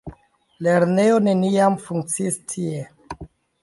Lernejo 0.67 1.21
neniam 1.27 1.79
funkciis 1.87 2.43
tie. 2.55 2.85